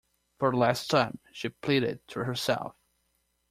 "For 0.39 0.49
the 0.49 0.57
last 0.57 0.89
time," 0.89 1.19
she 1.31 1.49
pleaded 1.49 2.07
to 2.07 2.21
herself. 2.23 2.73